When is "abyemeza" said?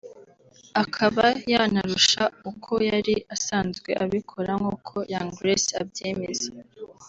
5.83-6.49